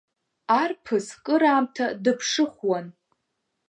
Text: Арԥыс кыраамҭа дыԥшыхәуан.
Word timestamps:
Арԥыс 0.61 1.07
кыраамҭа 1.23 1.85
дыԥшыхәуан. 2.03 2.85